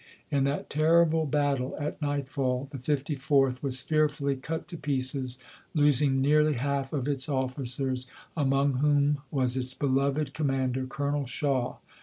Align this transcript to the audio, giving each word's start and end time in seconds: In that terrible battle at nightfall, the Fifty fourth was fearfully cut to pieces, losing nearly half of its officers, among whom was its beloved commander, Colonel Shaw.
In 0.31 0.45
that 0.45 0.71
terrible 0.71 1.27
battle 1.27 1.75
at 1.79 2.01
nightfall, 2.01 2.67
the 2.71 2.79
Fifty 2.79 3.13
fourth 3.13 3.61
was 3.61 3.81
fearfully 3.81 4.35
cut 4.35 4.67
to 4.69 4.77
pieces, 4.77 5.37
losing 5.75 6.19
nearly 6.19 6.53
half 6.53 6.91
of 6.91 7.07
its 7.07 7.29
officers, 7.29 8.07
among 8.35 8.77
whom 8.77 9.19
was 9.29 9.55
its 9.55 9.75
beloved 9.75 10.33
commander, 10.33 10.87
Colonel 10.87 11.27
Shaw. 11.27 11.75